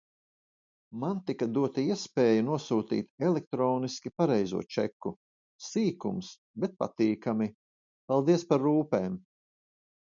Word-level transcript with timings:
Man 1.01 1.19
tika 1.27 1.47
dota 1.57 1.83
iespēja 1.95 2.45
nosūtīt 2.47 3.27
elektroniski 3.29 4.13
pareizo 4.23 4.65
čeku. 4.77 5.15
Sīkums, 5.69 6.35
bet 6.65 6.77
patīkami! 6.85 7.53
Paldies 8.13 8.51
par 8.53 8.69
rūpēm! 8.69 9.25